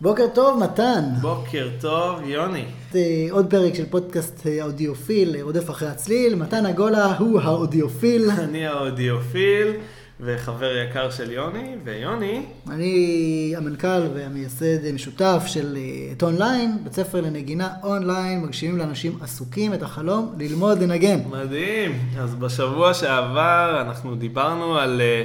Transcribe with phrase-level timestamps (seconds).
[0.00, 1.04] בוקר טוב, מתן.
[1.20, 2.64] בוקר טוב, יוני.
[2.92, 3.00] זה
[3.30, 6.34] עוד פרק של פודקאסט האודיופיל, רודף אחרי הצליל.
[6.34, 8.30] מתן הגולה הוא האודיופיל.
[8.44, 9.72] אני האודיופיל
[10.20, 12.42] וחבר יקר של יוני, ויוני...
[12.70, 15.78] אני המנכ"ל והמייסד משותף של
[16.12, 21.18] את אונליין, בית ספר לנגינה אונליין, מגשימים לאנשים עסוקים את החלום ללמוד לנגן.
[21.30, 21.98] מדהים.
[22.18, 25.00] אז בשבוע שעבר אנחנו דיברנו על...
[25.00, 25.22] אה,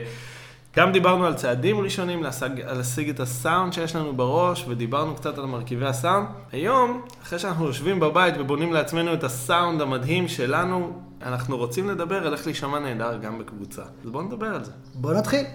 [0.76, 5.46] גם דיברנו על צעדים ראשונים להשיג, להשיג את הסאונד שיש לנו בראש, ודיברנו קצת על
[5.46, 6.28] מרכיבי הסאונד.
[6.52, 12.34] היום, אחרי שאנחנו יושבים בבית ובונים לעצמנו את הסאונד המדהים שלנו, אנחנו רוצים לדבר על
[12.34, 13.82] איך להישמע נהדר גם בקבוצה.
[14.04, 14.72] אז בואו נדבר על זה.
[14.96, 15.46] בואו נתחיל.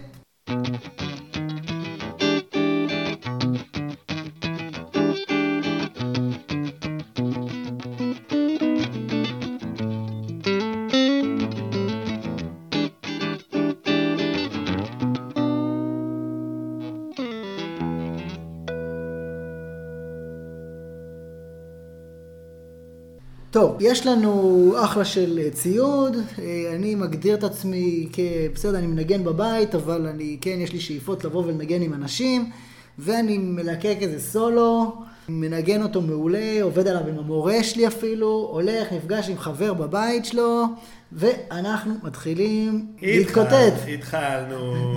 [23.87, 28.19] יש לנו אחלה של אה, ציוד, אה, אני מגדיר את עצמי כ...
[28.55, 32.51] בסדר, אני מנגן בבית, אבל אני, כן, יש לי שאיפות לבוא ולנגן עם אנשים,
[32.98, 34.95] ואני מלקק איזה סולו,
[35.29, 40.64] מנגן אותו מעולה, עובד עליו עם המורה שלי אפילו, הולך, נפגש עם חבר בבית שלו,
[41.12, 43.74] ואנחנו מתחילים להתקוטט.
[43.94, 44.94] התחלנו,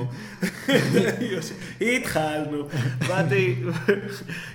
[1.82, 2.64] התחלנו,
[3.08, 3.56] באתי,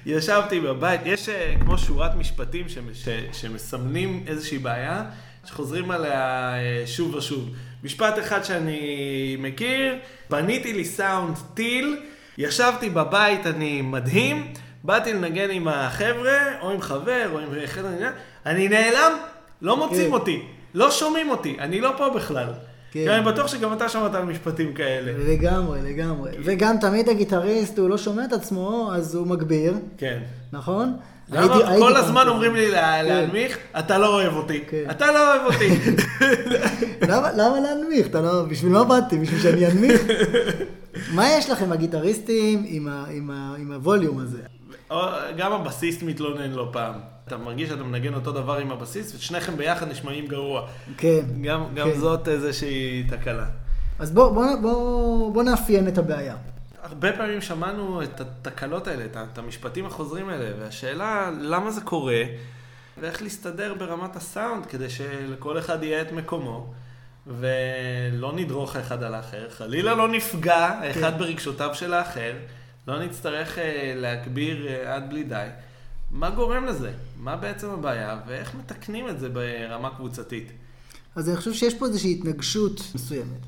[0.06, 2.66] ישבתי בבית, יש אה, כמו שורת משפטים
[3.32, 5.04] שמסמנים איזושהי בעיה,
[5.44, 7.50] שחוזרים עליה אה, שוב ושוב.
[7.84, 9.94] משפט אחד שאני מכיר,
[10.30, 12.00] בניתי לי סאונד טיל,
[12.38, 14.52] ישבתי בבית, אני מדהים,
[14.84, 18.12] באתי לנגן עם החבר'ה, או עם חבר, או עם חדר נגן,
[18.46, 19.12] אני נעלם,
[19.62, 20.12] לא מוצאים כן.
[20.12, 20.42] אותי.
[20.74, 22.48] לא שומעים אותי, אני לא פה בכלל.
[22.92, 23.08] כן.
[23.08, 25.12] אני בטוח שגם אתה שמעת על משפטים כאלה.
[25.32, 26.30] לגמרי, לגמרי.
[26.44, 29.74] וגם תמיד הגיטריסט, הוא לא שומע את עצמו, אז הוא מגביר.
[29.98, 30.18] כן.
[30.52, 30.96] נכון?
[31.32, 33.04] למה כל הזמן אומרים לי כן.
[33.04, 34.60] להנמיך, אתה לא אוהב אותי.
[34.68, 34.84] כן.
[34.90, 35.68] אתה לא אוהב אותי.
[37.38, 38.06] למה להנמיך?
[38.06, 38.42] אתה לא...
[38.42, 39.18] בשביל מה באתי?
[39.18, 40.02] בשביל שאני אנמיך?
[41.16, 42.64] מה יש לכם, הגיטריסטים,
[43.58, 44.38] עם הווליום הזה?
[45.36, 47.13] גם הבסיסט מתלונן לא פעם.
[47.28, 50.66] אתה מרגיש שאתה מנגן אותו דבר עם הבסיס, ושניכם ביחד נשמעים גרוע.
[50.96, 51.20] כן.
[51.42, 51.98] גם, גם כן.
[51.98, 53.46] זאת איזושהי תקלה.
[53.98, 56.36] אז בוא, בוא, בוא, בוא נאפיין את הבעיה.
[56.82, 62.22] הרבה פעמים שמענו את התקלות האלה, את המשפטים החוזרים האלה, והשאלה למה זה קורה,
[63.00, 66.72] ואיך להסתדר ברמת הסאונד, כדי שלכל אחד יהיה את מקומו,
[67.26, 71.18] ולא נדרוך אחד על האחר, חלילה לא נפגע האחד כן.
[71.18, 72.32] ברגשותיו של האחר,
[72.88, 75.48] לא נצטרך אה, להגביר אה, עד בלי די.
[76.14, 76.92] מה גורם לזה?
[77.16, 80.52] מה בעצם הבעיה, ואיך מתקנים את זה ברמה קבוצתית?
[81.16, 83.40] אז אני חושב שיש פה איזושהי התנגשות מסוימת.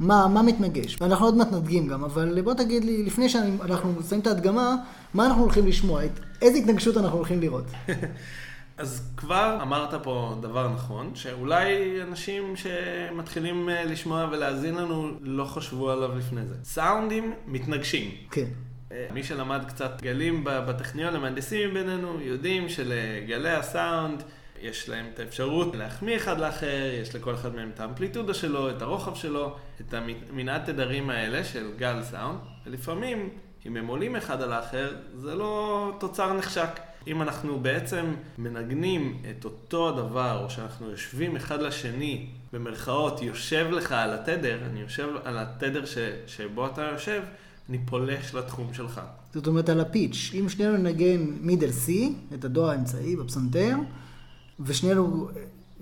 [0.00, 0.96] מה, מה מתנגש?
[1.00, 4.76] ואנחנו עוד מעט נדגים גם, אבל בוא תגיד לי, לפני שאנחנו מסיים את ההדגמה,
[5.14, 6.02] מה אנחנו הולכים לשמוע?
[6.42, 7.64] איזה התנגשות אנחנו הולכים לראות?
[8.78, 15.90] אז כבר אמרת פה דבר נכון, שאולי אנשים שמתחילים אה, לשמוע ולהאזין לנו לא חשבו
[15.90, 16.54] עליו לפני זה.
[16.64, 18.10] סאונדים מתנגשים.
[18.30, 18.46] כן.
[19.12, 24.22] מי שלמד קצת גלים בטכניון, המהנדסים בינינו, יודעים שלגלי הסאונד
[24.60, 28.82] יש להם את האפשרות להחמיא אחד לאחר, יש לכל אחד מהם את האמפליטודה שלו, את
[28.82, 33.28] הרוחב שלו, את המנעד תדרים האלה של גל סאונד, ולפעמים,
[33.66, 36.80] אם הם עולים אחד על האחר, זה לא תוצר נחשק.
[37.06, 43.92] אם אנחנו בעצם מנגנים את אותו הדבר, או שאנחנו יושבים אחד לשני, במרכאות, יושב לך
[43.92, 47.22] על התדר, אני יושב על התדר ש, שבו אתה יושב,
[47.68, 49.00] אני פולש לתחום שלך.
[49.34, 51.90] זאת אומרת על הפיץ', אם שנינו נגן מידל C,
[52.34, 53.76] את הדור האמצעי בפסנתר,
[54.60, 55.28] ושנינו,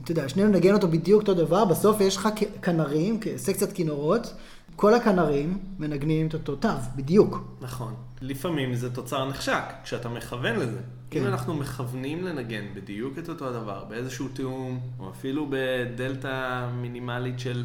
[0.05, 2.29] אתה יודע, שנינו נגן אותו בדיוק אותו דבר, בסוף יש לך
[2.63, 4.35] כנרים, סקציית כינורות,
[4.77, 7.57] כל הכנרים מנגנים את אותו תו, בדיוק.
[7.61, 7.95] נכון.
[8.21, 10.81] לפעמים זה תוצר נחשק, כשאתה מכוון לזה.
[11.11, 11.21] כן.
[11.21, 17.65] אם אנחנו מכוונים לנגן בדיוק את אותו הדבר, באיזשהו תיאום, או אפילו בדלתא מינימלית של,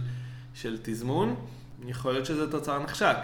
[0.54, 1.36] של תזמון,
[1.88, 3.18] יכול להיות שזה תוצר נחשק.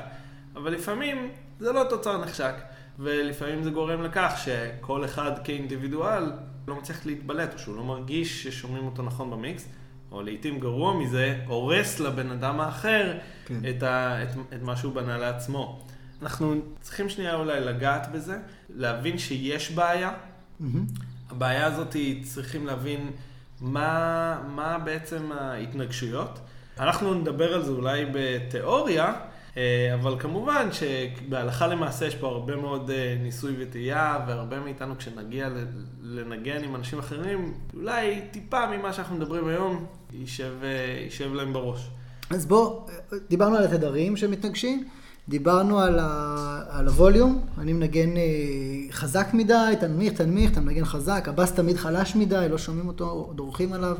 [0.55, 2.55] אבל לפעמים זה לא תוצר נחשק,
[2.99, 6.31] ולפעמים זה גורם לכך שכל אחד כאינדיבידואל
[6.67, 9.67] לא מצליח להתבלט, או שהוא לא מרגיש ששומעים אותו נכון במיקס,
[10.11, 13.13] או לעיתים גרוע מזה, הורס לבן אדם האחר
[13.45, 13.59] כן.
[13.69, 15.85] את, ה, את, את מה שהוא בנה לעצמו.
[16.21, 18.37] אנחנו צריכים שנייה אולי לגעת בזה,
[18.69, 20.11] להבין שיש בעיה.
[20.11, 20.65] Mm-hmm.
[21.29, 23.11] הבעיה הזאת היא צריכים להבין
[23.61, 26.39] מה, מה בעצם ההתנגשויות.
[26.79, 29.13] אנחנו נדבר על זה אולי בתיאוריה,
[29.93, 35.49] אבל כמובן שבהלכה למעשה יש פה הרבה מאוד אה, ניסוי וטעייה, והרבה מאיתנו כשנגיע
[36.01, 41.89] לנגן עם אנשים אחרים, אולי טיפה ממה שאנחנו מדברים היום יישב, אה, יישב להם בראש.
[42.29, 42.87] אז בוא,
[43.29, 44.87] דיברנו על התדרים שמתנגשים,
[45.29, 48.23] דיברנו על, ה, על הווליום, אני מנגן אה,
[48.91, 53.73] חזק מדי, תנמיך, תנמיך, אתה מנגן חזק, הבאס תמיד חלש מדי, לא שומעים אותו, דורכים
[53.73, 53.97] עליו,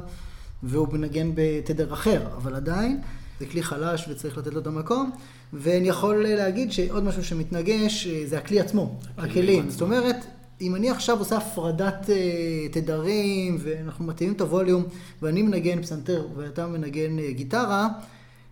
[0.64, 3.02] והוא מנגן בתדר אחר, אבל עדיין,
[3.40, 5.12] זה כלי חלש וצריך לתת לו את המקום.
[5.54, 9.70] ואני יכול להגיד שעוד משהו שמתנגש, אה, זה הכלי עצמו, הכלים.
[9.70, 10.26] זאת אומרת,
[10.62, 14.84] אם אני עכשיו עושה הפרדת uh, תדרים, ואנחנו מתאימים את הווליום,
[15.22, 17.88] ואני מנגן פסנתר ואתה מנגן uh, גיטרה,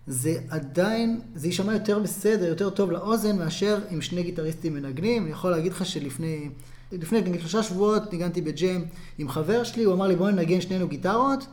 [0.06, 5.22] זה עדיין, זה יישמע יותר בסדר, יותר טוב לאוזן, מאשר אם שני גיטריסטים מנגנים.
[5.22, 6.48] אני יכול להגיד לך שלפני,
[6.92, 8.82] לפני נגיד שלושה שבועות ניגנתי בג'ם
[9.18, 11.46] עם חבר שלי, הוא אמר לי בוא ננגן שנינו גיטרות.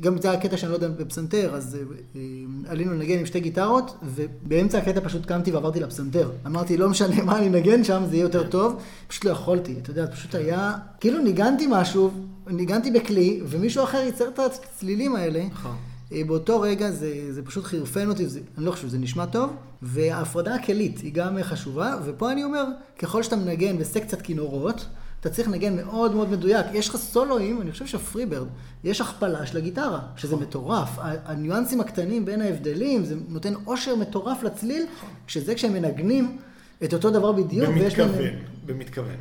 [0.00, 1.78] גם זה הקטע שאני לא יודע בפסנתר, אז
[2.16, 2.20] אה,
[2.68, 6.30] עלינו לנגן עם שתי גיטרות, ובאמצע הקטע פשוט קמתי ועברתי לפסנתר.
[6.46, 8.82] אמרתי, לא משנה מה אני אנגן שם, זה יהיה יותר טוב.
[9.08, 12.10] פשוט לא יכולתי, אתה יודע, פשוט היה, כאילו ניגנתי משהו,
[12.46, 15.44] ניגנתי בכלי, ומישהו אחר ייצר את הצלילים האלה.
[15.50, 15.76] נכון.
[16.12, 19.50] אה, באותו רגע זה, זה פשוט חירפן אותי, זה, אני לא חושב שזה נשמע טוב,
[19.82, 22.64] וההפרדה הכלית היא גם חשובה, ופה אני אומר,
[22.98, 24.86] ככל שאתה מנגן ועושה קצת כינורות,
[25.20, 26.66] אתה צריך לנגן מאוד מאוד מדויק.
[26.72, 28.46] יש לך סולואים, אני חושב שפריברד,
[28.84, 30.88] יש הכפלה של הגיטרה, שזה מטורף.
[30.98, 34.86] הניואנסים הקטנים בין ההבדלים, זה נותן עושר מטורף לצליל,
[35.26, 36.38] כשזה כשהם מנגנים
[36.84, 37.68] את אותו דבר בדיוק.
[37.68, 38.34] במתכוון, להם...
[38.66, 39.16] במתכוון.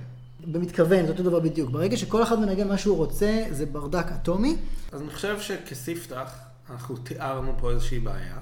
[0.47, 1.69] במתכוון, זה אותו דבר בדיוק.
[1.69, 4.55] ברגע שכל אחד מנגן מה שהוא רוצה, זה ברדק אטומי.
[4.91, 6.35] אז אני חושב שכספתח,
[6.69, 8.37] אנחנו תיארנו פה איזושהי בעיה.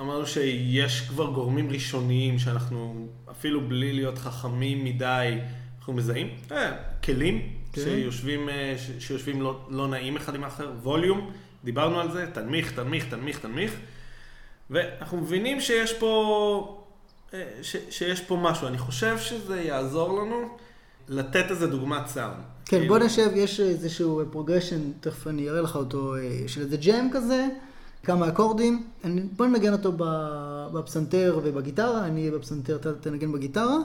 [0.00, 5.38] אמרנו שיש כבר גורמים ראשוניים שאנחנו, אפילו בלי להיות חכמים מדי,
[5.80, 6.28] אנחנו מזהים.
[6.52, 6.72] אה,
[7.04, 7.42] כלים
[7.72, 7.80] כן.
[7.80, 11.30] שיושבים, אה, שיושבים לא, לא נעים אחד עם האחר, ווליום,
[11.64, 13.76] דיברנו על זה, תנמיך, תנמיך, תנמיך, תנמיך,
[14.70, 16.82] ואנחנו מבינים שיש פה,
[17.34, 18.66] אה, ש, שיש פה משהו.
[18.66, 20.58] אני חושב שזה יעזור לנו
[21.08, 22.34] לתת איזה דוגמת סאונד.
[22.64, 22.94] כן, כאילו...
[22.94, 26.14] בוא נשב, יש איזשהו progression, תכף אני אראה לך אותו,
[26.46, 27.46] של איזה ג'ם כזה.
[28.02, 28.86] כמה אקורדים,
[29.36, 29.92] בוא ננגן אותו
[30.72, 33.78] בפסנתר ובגיטרה, אני בפסנתר, אתה תנגן בגיטרה,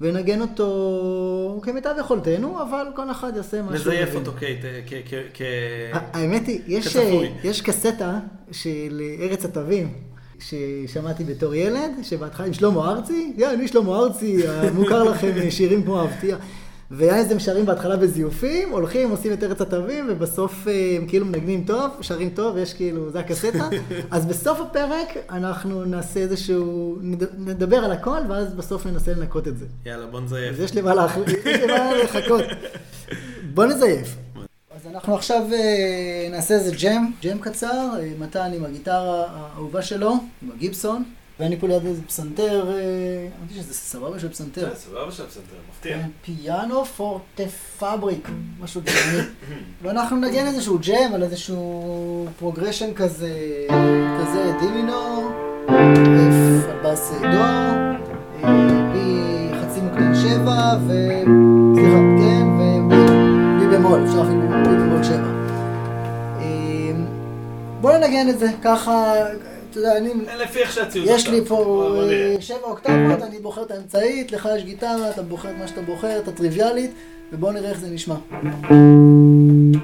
[0.00, 3.74] ונגן אותו כמיטב יכולתנו, אבל כל אחד יעשה משהו.
[3.74, 4.32] נזייף אותו
[5.34, 5.42] כ...
[5.92, 6.80] האמת היא,
[7.44, 8.18] יש קסטה
[8.52, 9.92] של ארץ התווים.
[10.40, 14.42] ששמעתי בתור ילד, שבהתחלה עם שלמה ארצי, יא, אני שלמה ארצי,
[14.74, 16.38] מוכר לכם שירים כמו אבטיח.
[16.96, 21.64] ואז הם שרים בהתחלה בזיופים, הולכים, עושים את ארץ התווים, ובסוף אה, הם כאילו מנגנים
[21.64, 23.68] טוב, שרים טוב, יש כאילו, זה הקסטה.
[24.10, 26.98] אז בסוף הפרק אנחנו נעשה איזשהו,
[27.38, 29.66] נדבר על הכל, ואז בסוף ננסה לנקות את זה.
[29.86, 30.52] יאללה, בוא נזייף.
[30.52, 31.26] אז יש לי מה לחכות.
[33.54, 34.16] בוא נזייף.
[34.70, 40.14] אז אנחנו עכשיו אה, נעשה איזה ג'ם, ג'ם קצר, אה, מתן עם הגיטרה האהובה שלו,
[40.42, 41.04] עם הגיבסון.
[41.40, 44.68] ואני פה ליד איזה פסנתר, אה, אמרתי שזה סבבה של פסנתר.
[44.70, 45.98] כן, סבבה של פסנתר, מפתיע.
[45.98, 47.42] כן, פיאנו פורטה
[47.78, 48.28] פאבריק,
[48.60, 49.22] משהו ג'מי.
[49.82, 53.32] ואנחנו נגן איזשהו ג'ם על איזשהו progression כזה,
[54.20, 55.30] כזה דימינור,
[55.68, 57.44] F על בס דו,
[58.92, 60.92] בי חצי מוקדן שבע, ו...
[61.74, 65.28] סליחה, כן, ובי במול, אפשר אפילו בי במול שבע.
[66.40, 66.92] אה,
[67.80, 69.14] בואו ננגן את זה ככה.
[69.74, 70.12] אתה יודע, אני...
[70.38, 74.64] לפי איך שהציוד יש לי פה אה, שבע אוקטבות, אני בוחר את האמצעית, לך יש
[74.64, 76.90] גיטרה, אתה בוחר את מה שאתה בוחר, את הטריוויאלית,
[77.32, 78.14] ובואו נראה איך זה נשמע.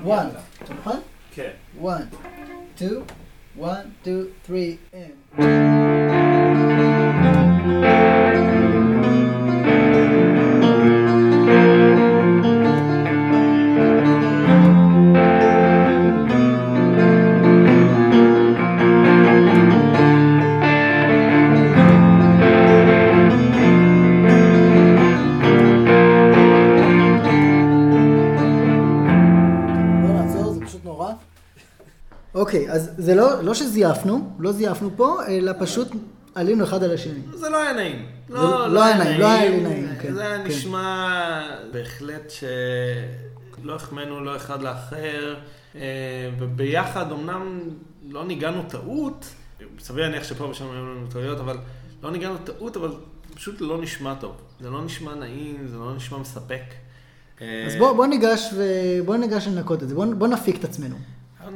[0.05, 0.27] וואן,
[0.65, 0.99] אתה מוכן?
[1.35, 1.51] כן.
[1.81, 2.03] וואן,
[2.79, 2.87] טו,
[3.57, 4.11] וואן, טו,
[4.47, 5.90] תרי, and...
[33.51, 35.89] לא, שזייפנו, לא זייפנו פה, אלא פשוט
[36.35, 37.21] עלינו אחד על השני.
[37.35, 38.07] זה לא היה נעים.
[38.29, 39.89] לא, לא, לא היה נעים, לא היה לי נעים.
[40.01, 40.49] כן, זה היה כן.
[40.49, 41.41] נשמע
[41.73, 45.35] בהחלט שלא החמאנו לא אחד לאחר,
[45.75, 45.81] אה,
[46.39, 47.61] וביחד אמנם
[48.09, 49.27] לא ניגענו טעות,
[49.79, 51.57] סביר להניח שפה ושם היו לנו טעויות, אבל
[52.03, 52.91] לא ניגענו טעות, אבל
[53.35, 54.37] פשוט לא נשמע טוב.
[54.61, 56.63] זה לא נשמע נעים, זה לא נשמע מספק.
[57.41, 60.97] אז בוא, בוא ניגש ובוא ניגש לנקות את זה, בוא, בוא נפיק את עצמנו.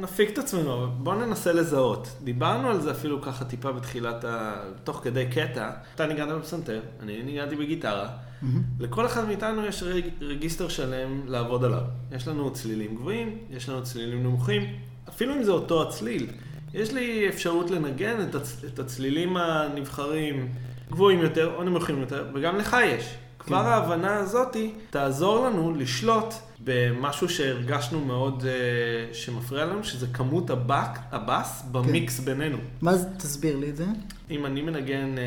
[0.01, 2.07] נפיק את עצמנו, אבל בואו ננסה לזהות.
[2.23, 4.53] דיברנו על זה אפילו ככה טיפה בתחילת ה...
[4.83, 5.71] תוך כדי קטע.
[5.95, 8.07] אתה ניגעת בפסנתר, אני ניגעתי בגיטרה.
[8.07, 8.45] Mm-hmm.
[8.79, 10.03] לכל אחד מאיתנו יש רג...
[10.21, 11.81] רגיסטר שלם לעבוד עליו.
[12.11, 14.63] יש לנו צלילים גבוהים, יש לנו צלילים נמוכים,
[15.09, 16.27] אפילו אם זה אותו הצליל.
[16.73, 18.63] יש לי אפשרות לנגן את, הצ...
[18.73, 20.49] את הצלילים הנבחרים
[20.91, 23.15] גבוהים יותר או נמוכים יותר, וגם לך יש.
[23.45, 23.57] כבר.
[23.57, 26.33] ההבנה הזאתי תעזור לנו לשלוט
[26.63, 32.25] במשהו שהרגשנו מאוד uh, שמפריע לנו, שזה כמות הבק, הבאס במיקס כן.
[32.25, 32.57] בינינו.
[32.81, 33.85] מה זה, תסביר לי את זה.
[34.31, 35.19] אם אני מנגן uh,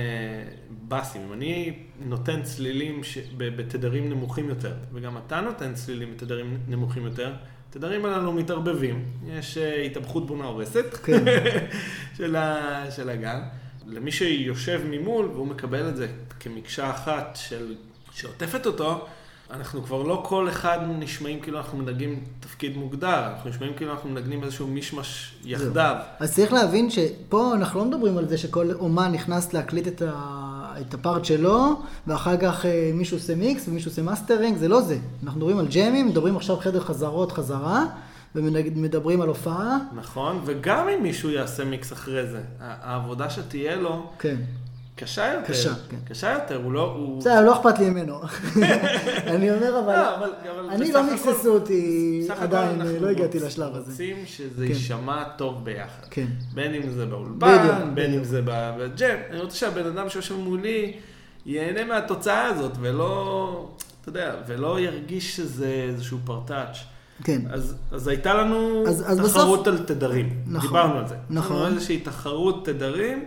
[0.88, 3.18] באסים, אם אני נותן צלילים ש...
[3.37, 7.32] בתדרים נמוכים יותר, וגם אתה נותן צלילים בתדרים נמוכים יותר,
[7.70, 11.25] התדרים הללו מתערבבים, יש uh, התאבכות בונה הורסת כן.
[12.16, 12.90] של, ה...
[12.90, 13.40] של הגן.
[13.87, 16.08] למי שיושב ממול והוא מקבל את זה
[16.40, 17.75] כמקשה אחת של...
[18.18, 19.06] שעוטפת אותו,
[19.50, 24.10] אנחנו כבר לא כל אחד נשמעים כאילו אנחנו מנגנים תפקיד מוגדר, אנחנו נשמעים כאילו אנחנו
[24.10, 25.96] מנגנים איזשהו מישמש יחדיו.
[26.18, 30.75] אז צריך להבין שפה אנחנו לא מדברים על זה שכל אומן נכנס להקליט את, ה...
[30.80, 34.80] את ה part שלו, ואחר כך אה, מישהו עושה מיקס ומישהו עושה מאסטרינג, זה לא
[34.80, 34.98] זה.
[35.25, 37.84] אנחנו מדברים על ג'מים, מדברים עכשיו חדר חזרות חזרה,
[38.34, 39.78] ומדברים על הופעה.
[39.94, 44.37] נכון, וגם אם מישהו יעשה מיקס אחרי זה, העבודה שתהיה לו כן.
[44.98, 45.46] קשה יותר.
[45.48, 45.96] קשה, כן.
[46.08, 46.92] קשה יותר, הוא לא...
[46.96, 47.20] הוא...
[47.20, 48.20] בסדר, לא אכפת לי ממנו.
[49.34, 49.96] אני אומר, אבל...
[49.96, 53.90] לא, אבל- אבל אני לא מיקססו אותי, עדיין אנחנו לא הגעתי לשלב הזה.
[53.90, 54.72] רוצים שזה כן.
[54.72, 56.06] יישמע טוב ביחד.
[56.10, 56.26] כן.
[56.54, 58.24] בין אם זה בדיוק, באולפן, בין אם בדיוק.
[58.24, 59.16] זה ב- בג'ם.
[59.30, 60.92] אני רוצה שהבן אדם שיושב מולי
[61.46, 63.68] ייהנה מהתוצאה הזאת, ולא,
[64.00, 66.76] אתה יודע, ולא ירגיש שזה איזשהו פרטאץ'.
[67.24, 67.40] כן.
[67.50, 70.40] אז, אז הייתה לנו אז- אז תחרות בסוף- על תדרים.
[70.46, 71.14] נכון, דיברנו על זה.
[71.30, 71.72] נכון.
[71.74, 73.24] איזושהי תחרות תדרים.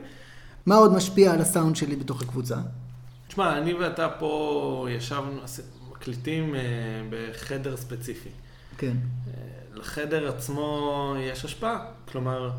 [0.65, 2.55] מה עוד משפיע על הסאונד שלי בתוך הקבוצה?
[3.27, 5.41] תשמע, אני ואתה פה ישבנו,
[5.91, 6.59] מקליטים אה,
[7.09, 8.29] בחדר ספציפי.
[8.77, 8.87] כן.
[9.27, 9.33] אה,
[9.73, 10.85] לחדר עצמו
[11.19, 11.79] יש השפעה.
[12.11, 12.51] כלומר,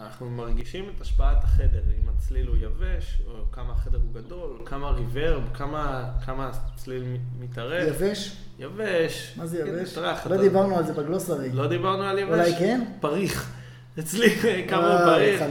[0.00, 4.90] אנחנו מרגישים את השפעת החדר, אם הצליל הוא יבש, או כמה החדר הוא גדול, כמה
[4.90, 7.20] ריברב, כמה, כמה הצליל מת-
[7.50, 7.88] מתערב.
[7.88, 8.36] יבש?
[8.58, 9.34] יבש.
[9.36, 9.92] מה זה כן, יבש?
[9.92, 11.50] טרח, לא אתה- דיברנו על זה בגלוסרי.
[11.52, 12.30] לא דיברנו על יבש?
[12.30, 12.84] אולי כן?
[13.00, 13.50] פריך.
[13.98, 14.28] אצלי
[14.68, 15.42] כמה הוא אה, פריך.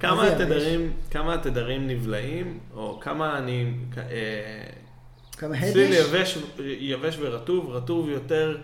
[0.00, 0.26] כמה?
[0.26, 3.72] התדרים, כמה התדרים נבלעים, או כמה אני...
[3.98, 4.02] אה,
[5.32, 5.76] כמה הדש?
[5.76, 6.38] יבש,
[6.78, 8.56] יבש ורטוב, רטוב יותר,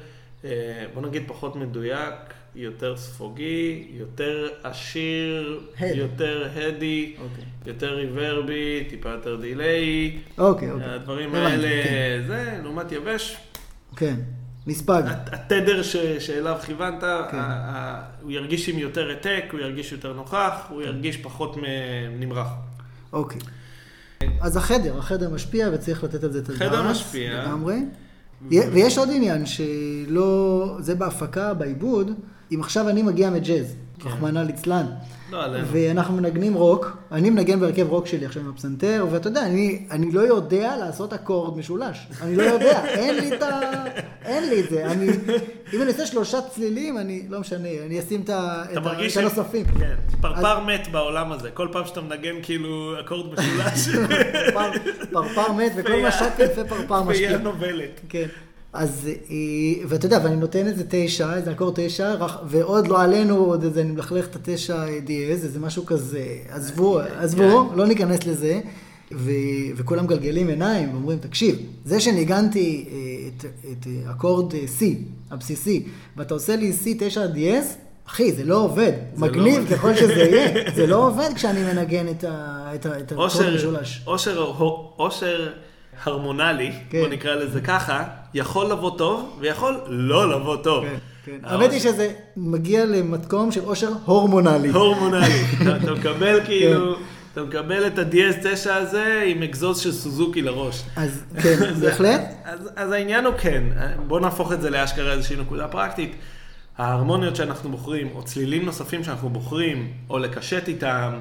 [0.45, 0.51] אה,
[0.95, 2.15] בוא נגיד פחות מדויק,
[2.55, 5.97] יותר ספוגי, יותר עשיר, הד.
[5.97, 7.45] יותר הדי, אוקיי.
[7.67, 10.19] יותר ריברבי, טיפה יותר דיליי.
[10.39, 10.87] אוקיי, אוקיי.
[10.87, 12.23] הדברים הבנתי, האלה, כן.
[12.27, 13.37] זה, לעומת יבש,
[13.97, 14.15] כן.
[14.67, 15.03] נספג.
[15.07, 17.39] הת- התדר ש, שאליו כיוונת, כן.
[18.23, 21.57] הוא ירגיש עם יותר העתק, הוא ירגיש יותר נוכח, הוא ירגיש פחות
[22.19, 22.49] נמרח.
[23.13, 23.41] אוקיי.
[24.41, 26.59] אז החדר, החדר משפיע וצריך לתת על זה את הדעת.
[26.59, 27.43] חדר משפיע.
[27.45, 27.77] לגמרי.
[28.51, 32.11] ויש עוד עניין שלא, זה בהפקה, בעיבוד,
[32.55, 34.09] אם עכשיו אני מגיע מג'אז, כן.
[34.09, 34.87] רחמנא ליצלן,
[35.33, 35.67] לא עלינו.
[35.73, 40.13] ואנחנו מנגנים רוק, אני מנגן בהרכב רוק שלי עכשיו עם הפסנתר, ואתה יודע, אני, אני
[40.13, 42.07] לא יודע לעשות אקורד משולש.
[42.23, 43.61] אני לא יודע, אין לי את ה...
[44.25, 44.87] אין לי את זה.
[44.87, 45.09] אני,
[45.73, 48.79] אם אני אעשה שלושה צלילים, אני, לא משנה, אני אשים את, את,
[49.13, 49.65] את הנוספים.
[49.79, 53.89] כן, פרפר מת בעולם הזה, כל פעם שאתה מנגן כאילו אקורד משולש,
[54.53, 54.79] פרפר,
[55.13, 57.27] פרפר מת, וכל ויה- משק יפה פרפר משקיע.
[57.29, 58.01] ויהיה נובלת.
[58.09, 58.27] כן.
[58.75, 59.35] אז, אה,
[59.89, 62.15] ואתה יודע, ואני נותן איזה תשע, איזה אקורד תשע,
[62.47, 67.43] ועוד לא עלינו עוד איזה, אני מלכלך את התשע דיאז, איזה משהו כזה, עזבו, עזבו,
[67.75, 68.61] לא ניכנס לזה.
[69.17, 69.31] ו,
[69.77, 72.97] וכולם גלגלים עיניים ואומרים, תקשיב, זה שניגנתי אה,
[73.29, 74.83] את, את אה, אקורד אה, C
[75.31, 75.83] הבסיסי,
[76.17, 77.77] ואתה עושה לי C תשע דיאז,
[78.07, 78.93] אחי, זה לא עובד.
[79.15, 82.99] זה מגניב לא- ככל שזה יהיה, זה לא עובד כשאני מנגן את ה- את ה-
[82.99, 84.03] את אושר, המשולש.
[84.07, 84.53] אושר,
[84.99, 85.49] אושר
[86.03, 87.01] הרמונלי, כן.
[87.01, 90.85] בוא נקרא לזה ככה, יכול לבוא טוב ויכול לא לבוא טוב.
[90.85, 91.39] כן, כן.
[91.43, 94.69] האמת היא שזה מגיע למתכון של עושר הורמונלי.
[94.69, 95.45] הורמונלי.
[95.83, 96.47] אתה מקבל כן.
[96.47, 96.97] כאילו,
[97.33, 100.83] אתה מקבל את ה-DS9 הזה עם אגזוז של סוזוקי לראש.
[100.97, 102.21] אז כן, בהחלט.
[102.45, 103.63] אז, אז העניין הוא כן,
[104.07, 106.17] בואו נהפוך את זה לאשכרה איזושהי נקודה פרקטית.
[106.79, 111.13] ההרמוניות שאנחנו בוחרים, או צלילים נוספים שאנחנו בוחרים, או לקשט איתם,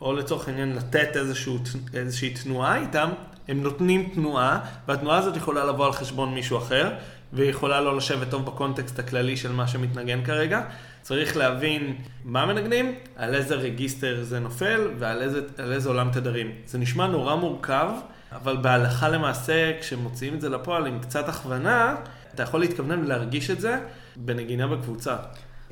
[0.00, 1.58] או לצורך העניין לתת איזשהו,
[1.94, 3.08] איזושהי תנועה איתם,
[3.50, 6.92] הם נותנים תנועה, והתנועה הזאת יכולה לבוא על חשבון מישהו אחר,
[7.32, 10.60] ויכולה לא לשבת טוב בקונטקסט הכללי של מה שמתנגן כרגע.
[11.02, 16.50] צריך להבין מה מנגנים, על איזה רגיסטר זה נופל, ועל איזה, איזה עולם תדרים.
[16.66, 17.88] זה נשמע נורא מורכב,
[18.32, 21.94] אבל בהלכה למעשה, כשמוציאים את זה לפועל עם קצת הכוונה,
[22.34, 23.78] אתה יכול להתכוונן ולהרגיש את זה
[24.16, 25.16] בנגינה בקבוצה.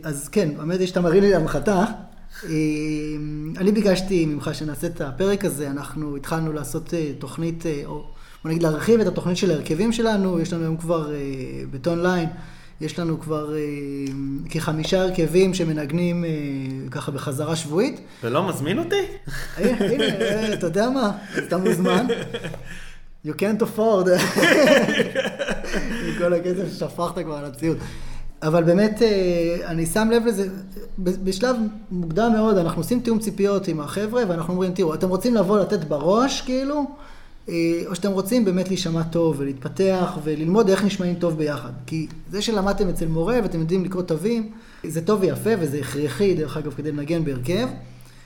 [0.05, 1.35] אז כן, האמת היא שאתה מרים לי.
[2.45, 2.51] אה,
[3.57, 8.05] אני ביקשתי ממך שנעשה את הפרק הזה, אנחנו התחלנו לעשות אה, תוכנית, אה, או
[8.43, 11.11] בוא נגיד להרחיב את התוכנית של ההרכבים שלנו, יש לנו היום כבר
[11.71, 12.29] בטון ליין,
[12.81, 13.55] יש לנו כבר
[14.51, 16.25] כחמישה הרכבים שמנגנים
[16.91, 18.01] ככה בחזרה שבועית.
[18.23, 19.03] ולא מזמין אותי?
[19.57, 22.07] הנה, אתה יודע מה, אתה מוזמן.
[23.27, 24.09] You can't afford.
[26.19, 27.79] כל הכסף ששפכת כבר על הציוד.
[28.43, 30.49] אבל באמת, אה, אני שם לב לזה,
[30.99, 31.57] בשלב
[31.91, 35.85] מוקדם מאוד, אנחנו עושים תיאום ציפיות עם החבר'ה, ואנחנו אומרים, תראו, אתם רוצים לבוא לתת
[35.85, 36.85] בראש, כאילו,
[37.49, 37.55] אה,
[37.87, 41.73] או שאתם רוצים באמת להישמע טוב ולהתפתח וללמוד איך נשמעים טוב ביחד.
[41.87, 44.53] כי זה שלמדתם אצל מורה ואתם יודעים לקרוא תווים,
[44.85, 47.69] זה טוב ויפה וזה הכרחי, דרך אגב, כדי לנגן בהרכב.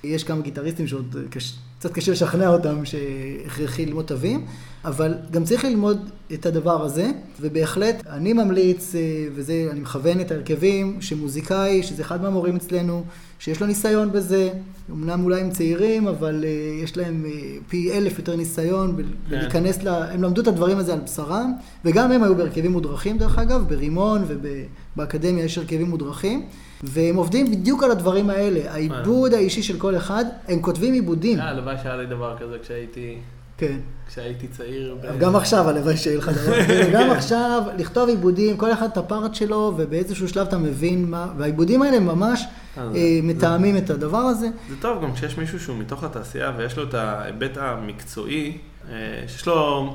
[0.05, 1.55] יש כמה גיטריסטים שעוד קש...
[1.83, 4.47] קצת קשה לשכנע אותם שהכרחי ללמוד תווים,
[4.85, 7.11] אבל גם צריך ללמוד את הדבר הזה,
[7.41, 9.01] ובהחלט אני ממליץ, אה,
[9.35, 13.05] וזה, אני מכוון את ההרכבים, שמוזיקאי, שזה אחד מהמורים אצלנו,
[13.39, 14.51] שיש לו ניסיון בזה,
[14.91, 19.03] אמנם אולי הם צעירים, אבל uh, יש להם uh, פי אלף יותר ניסיון, כן.
[19.29, 19.89] ולהיכנס ל...
[19.89, 21.53] הם למדו את הדברים הזה על בשרם,
[21.85, 26.47] וגם הם היו בהרכבים מודרכים דרך אגב, ברימון ובאקדמיה יש הרכבים מודרכים.
[26.83, 31.41] והם עובדים בדיוק על הדברים האלה, העיבוד האישי של כל אחד, הם כותבים עיבודים.
[31.41, 33.19] הלוואי שהיה לי דבר כזה כשהייתי...
[33.59, 33.77] כן.
[34.09, 34.97] כשהייתי צעיר.
[35.19, 36.91] גם עכשיו הלוואי שיהיה לך דבר כזה.
[36.95, 41.83] גם עכשיו, לכתוב עיבודים, כל אחד את הפארט שלו, ובאיזשהו שלב אתה מבין מה, והעיבודים
[41.83, 42.45] האלה ממש
[42.79, 44.49] אה, אה, מתאמים את הדבר הזה.
[44.69, 48.59] זה טוב גם כשיש מישהו שהוא מתוך התעשייה ויש לו את ההיבט המקצועי,
[48.91, 48.95] אה,
[49.27, 49.93] שיש לו...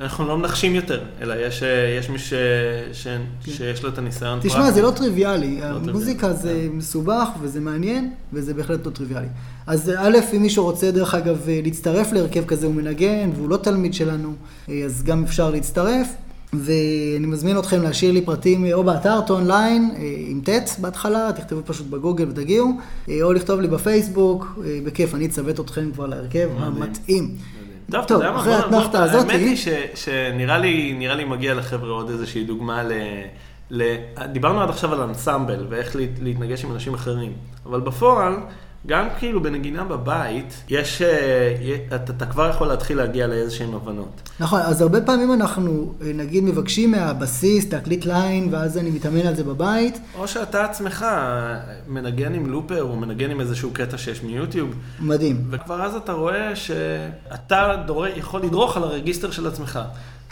[0.00, 1.62] אנחנו לא מנחשים יותר, אלא יש,
[1.98, 2.32] יש מי ש,
[2.92, 3.20] ש, כן.
[3.40, 4.38] שיש לו את הניסיון.
[4.42, 5.60] תשמע, זה לא טריוויאלי.
[5.60, 6.62] לא המוזיקה טריוויאלי.
[6.62, 6.76] זה כן.
[6.76, 9.26] מסובך וזה מעניין, וזה בהחלט לא טריוויאלי.
[9.66, 13.94] אז א', אם מישהו רוצה, דרך אגב, להצטרף להרכב כזה, הוא מנגן, והוא לא תלמיד
[13.94, 14.34] שלנו,
[14.84, 16.08] אז גם אפשר להצטרף.
[16.52, 19.94] ואני מזמין אתכם להשאיר לי פרטים או באתר טון ליין
[20.28, 22.72] עם ט' בהתחלה, תכתבו פשוט בגוגל ותגיעו,
[23.22, 27.30] או לכתוב לי בפייסבוק, בכיף, אני אצוות אתכם כבר להרכב המתאים.
[27.90, 29.30] טוב, טוב, אחרי האתנחתה הזאת...
[29.30, 29.56] האמת היא
[29.94, 32.92] שנראה לי, נראה לי מגיע לחבר'ה עוד איזושהי דוגמה ל...
[33.70, 33.94] ל...
[34.32, 37.32] דיברנו עד עכשיו על אנסמבל ואיך להתנגש עם אנשים אחרים,
[37.66, 38.34] אבל בפועל...
[38.86, 44.30] גם כאילו בנגינה בבית, יש, אה, אתה, אתה כבר יכול להתחיל להגיע לאיזשהן הבנות.
[44.40, 49.34] נכון, אז הרבה פעמים אנחנו, אה, נגיד, מבקשים מהבסיס, להקליט ליין, ואז אני מתאמן על
[49.34, 50.00] זה בבית.
[50.18, 51.06] או שאתה עצמך
[51.88, 54.74] מנגן עם לופר, או מנגן עם איזשהו קטע שיש מיוטיוב.
[55.00, 55.44] מדהים.
[55.50, 58.06] וכבר אז אתה רואה שאתה דור...
[58.06, 59.80] יכול לדרוך על הרגיסטר של עצמך.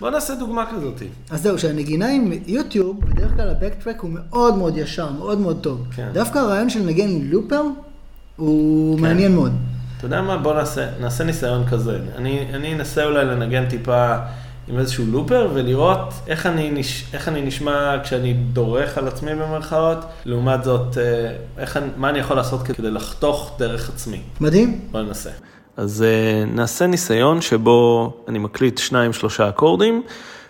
[0.00, 1.02] בוא נעשה דוגמה כזאת.
[1.30, 5.86] אז זהו, שהנגינה עם יוטיוב, בדרך כלל הבקטרק הוא מאוד מאוד ישר, מאוד מאוד טוב.
[5.96, 6.08] כן.
[6.12, 7.62] דווקא הרעיון של נגן עם לופר,
[8.46, 9.02] הוא כן.
[9.02, 9.52] מעניין מאוד.
[9.96, 10.36] אתה יודע מה?
[10.36, 11.98] בוא נעשה, נעשה ניסיון כזה.
[12.16, 14.16] אני, אני אנסה אולי לנגן טיפה
[14.68, 19.98] עם איזשהו לופר ולראות איך אני, נש, איך אני נשמע כשאני דורך על עצמי במרכאות,
[20.24, 21.02] לעומת זאת, אה,
[21.58, 24.20] איך, מה אני יכול לעשות כדי לחתוך דרך עצמי.
[24.40, 24.80] מדהים.
[24.90, 25.30] בוא ננסה.
[25.76, 30.02] אז uh, נעשה ניסיון שבו אני מקליט שניים שלושה אקורדים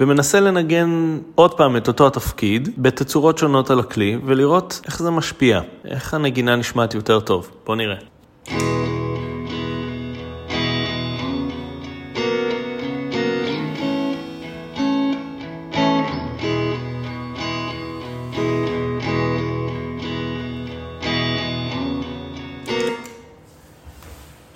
[0.03, 5.61] ומנסה לנגן עוד פעם את אותו התפקיד בתצורות שונות על הכלי ולראות איך זה משפיע,
[5.85, 7.51] איך הנגינה נשמעת יותר טוב.
[7.67, 7.97] בוא נראה.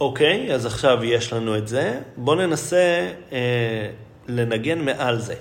[0.00, 2.00] אוקיי, אז עכשיו יש לנו את זה.
[2.16, 3.88] בואו ננסה אה,
[4.28, 5.34] לנגן מעל זה.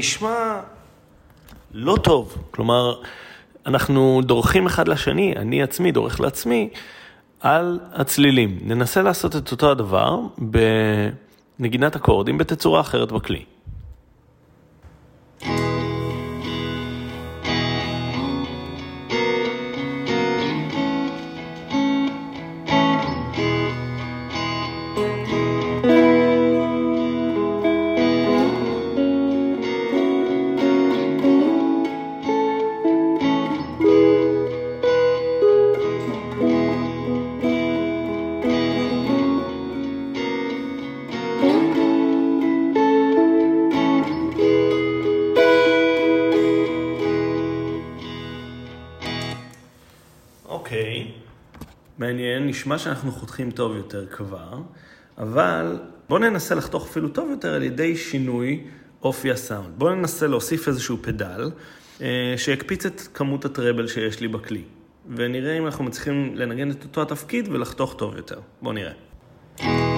[0.00, 0.60] נשמע
[1.74, 2.36] לא טוב.
[2.50, 2.94] כלומר,
[3.66, 6.68] אנחנו דורכים אחד לשני, אני עצמי דורך לעצמי,
[7.40, 8.58] על הצלילים.
[8.62, 10.20] ננסה לעשות את אותו הדבר
[11.58, 13.44] בנגינת אקורדים בתצורה אחרת בכלי.
[51.98, 54.58] מעניין, נשמע שאנחנו חותכים טוב יותר כבר,
[55.18, 58.64] אבל בואו ננסה לחתוך אפילו טוב יותר על ידי שינוי
[59.02, 59.78] אופי הסאונד.
[59.78, 61.50] בואו ננסה להוסיף איזשהו פדל
[62.00, 64.62] אה, שיקפיץ את כמות הטראבל שיש לי בכלי,
[65.16, 68.40] ונראה אם אנחנו מצליחים לנגן את אותו התפקיד ולחתוך טוב יותר.
[68.62, 69.89] בואו נראה.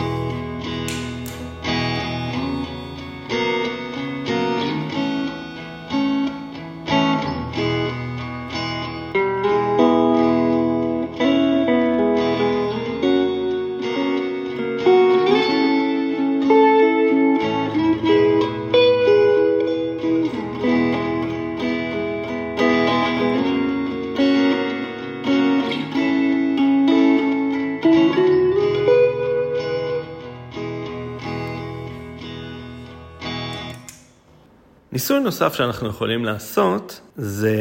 [35.43, 37.57] נוסף שאנחנו יכולים לעשות זה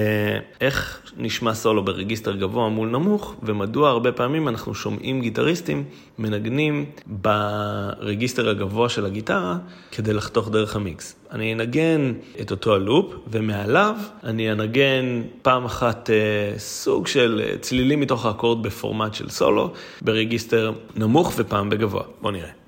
[0.61, 5.83] איך נשמע סולו ברגיסטר גבוה מול נמוך, ומדוע הרבה פעמים אנחנו שומעים גיטריסטים
[6.19, 9.57] מנגנים ברגיסטר הגבוה של הגיטרה
[9.91, 11.15] כדי לחתוך דרך המיקס.
[11.31, 18.25] אני אנגן את אותו הלופ, ומעליו אני אנגן פעם אחת אה, סוג של צלילים מתוך
[18.25, 22.03] האקורד בפורמט של סולו, ברגיסטר נמוך ופעם בגבוה.
[22.21, 22.60] בואו נראה.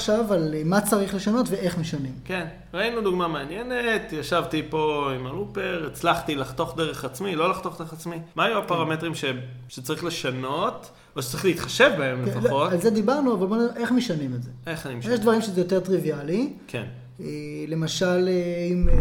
[0.00, 2.12] עכשיו על מה צריך לשנות ואיך משנים.
[2.24, 7.92] כן, ראינו דוגמה מעניינת, ישבתי פה עם הלופר, הצלחתי לחתוך דרך עצמי, לא לחתוך דרך
[7.92, 8.16] עצמי.
[8.36, 9.24] מה היו הפרמטרים ש...
[9.68, 12.50] שצריך לשנות, או שצריך להתחשב בהם כן, לפחות?
[12.50, 14.50] לא, על זה דיברנו, אבל בוא נדבר איך משנים את זה.
[14.66, 15.14] איך אני משנה?
[15.14, 16.52] יש דברים שזה יותר טריוויאלי.
[16.66, 16.84] כן.
[17.20, 17.26] אה,
[17.68, 18.96] למשל, אה, אם, אה,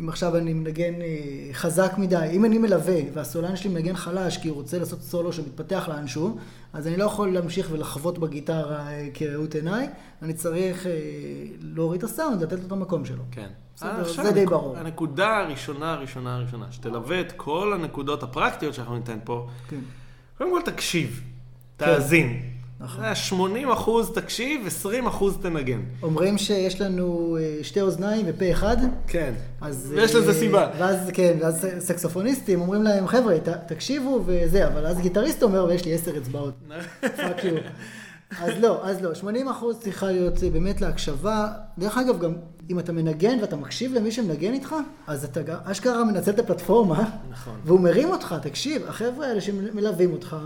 [0.00, 0.94] אם עכשיו אני מנגן
[1.52, 5.88] חזק מדי, אם אני מלווה והסולן שלי מנגן חלש כי הוא רוצה לעשות סולו שמתפתח
[5.88, 6.38] לאנשהו,
[6.72, 9.88] אז אני לא יכול להמשיך ולחוות בגיטרה כראות עיניי,
[10.22, 10.86] אני צריך
[11.60, 13.22] להוריד את הסאונד, לתת לו את המקום שלו.
[13.30, 13.48] כן.
[13.76, 14.76] בסדר, זה די ברור.
[14.76, 19.80] הנקודה הראשונה, הראשונה, הראשונה, שתלווה את כל הנקודות הפרקטיות שאנחנו ניתן פה, כן.
[20.38, 21.22] קודם כל תקשיב,
[21.78, 21.86] כן.
[22.80, 23.14] נכון.
[23.14, 25.80] 80 אחוז תקשיב, 20 אחוז תנגן.
[26.02, 28.76] אומרים שיש לנו אה, שתי אוזניים ופה אחד.
[29.06, 30.70] כן, אז, ויש לזה אה, סיבה.
[30.78, 33.36] ואז, כן, ואז סקסופוניסטים אומרים להם, חבר'ה,
[33.66, 36.54] תקשיבו וזה, אבל אז גיטריסט אומר, ויש לי עשר אצבעות.
[37.00, 37.56] fuck you.
[38.40, 41.48] אז לא, אז לא, 80 אחוז צריכה להיות אה, באמת להקשבה.
[41.78, 42.32] דרך אגב, גם
[42.70, 44.74] אם אתה מנגן ואתה מקשיב למי שמנגן איתך,
[45.06, 47.54] אז אתה אשכרה מנצל את הפלטפורמה, נכון.
[47.64, 50.36] והוא מרים אותך, תקשיב, החבר'ה האלה שמלווים אותך,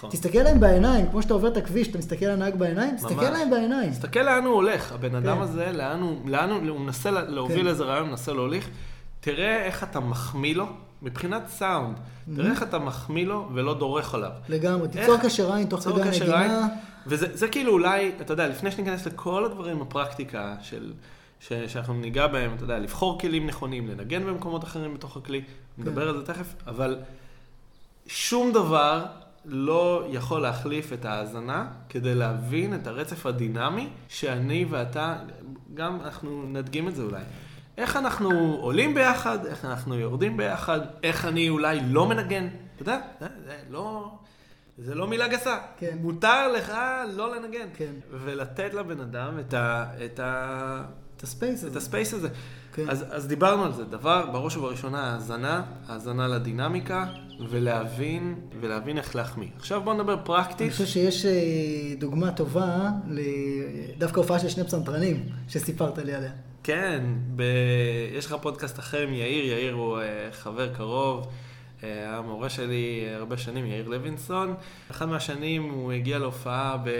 [0.00, 0.10] נכון.
[0.10, 3.90] תסתכל להם בעיניים, כמו שאתה עובר את הכביש, אתה מסתכל לנהג בעיניים, תסתכל להם בעיניים.
[3.90, 5.42] תסתכל לאן הוא הולך, הבן אדם כן.
[5.42, 7.66] הזה, לאן הוא, לאן הוא, הוא מנסה להוביל כן.
[7.66, 8.68] איזה רעיון, מנסה להוליך,
[9.20, 10.66] תראה איך אתה מחמיא לו.
[11.02, 12.36] מבחינת סאונד, mm-hmm.
[12.36, 14.30] תראה איך אתה מחמיא לו ולא דורך עליו.
[14.48, 16.68] לגמרי, תיצור קשר עין תוך כדי הנגינה.
[17.06, 20.92] וזה כאילו אולי, אתה יודע, לפני שניכנס לכל הדברים, הפרקטיקה של,
[21.40, 25.82] ש, שאנחנו ניגע בהם, אתה יודע, לבחור כלים נכונים, לנגן במקומות אחרים בתוך הכלי, כן.
[25.82, 26.98] נדבר על זה תכף, אבל
[28.06, 29.04] שום דבר
[29.44, 35.16] לא יכול להחליף את ההאזנה כדי להבין את הרצף הדינמי שאני ואתה,
[35.74, 37.22] גם אנחנו נדגים את זה אולי.
[37.78, 42.48] איך אנחנו עולים ביחד, איך אנחנו יורדים ביחד, איך אני אולי לא מנגן.
[42.74, 44.12] אתה יודע, זה, זה לא...
[44.78, 45.58] זה לא מילה גסה.
[45.76, 45.98] כן.
[46.00, 46.72] מותר לך
[47.12, 47.68] לא לנגן.
[47.74, 47.92] כן.
[48.10, 49.86] ולתת לבן אדם את ה...
[50.04, 50.82] את ה...
[51.16, 51.72] את הספייס הזה.
[51.72, 52.28] את הספייס הזה.
[52.72, 52.88] כן.
[52.88, 53.84] אז, אז דיברנו על זה.
[53.84, 57.06] דבר, בראש ובראשונה, האזנה, האזנה לדינמיקה,
[57.50, 59.48] ולהבין, ולהבין איך להחמיא.
[59.56, 60.60] עכשיו בוא נדבר פרקטית.
[60.60, 61.32] אני חושב שיש אה,
[61.98, 62.90] דוגמה טובה,
[63.98, 66.30] דווקא הופעה של שני פסנתרנים, שסיפרת לי עליה.
[66.62, 67.02] כן,
[67.36, 67.42] ב...
[68.18, 71.26] יש לך פודקאסט אחר עם יאיר, יאיר הוא אה, חבר קרוב.
[71.82, 74.54] היה המורה שלי הרבה שנים, יאיר לוינסון.
[74.90, 76.90] אחד מהשנים הוא הגיע להופעה, ב...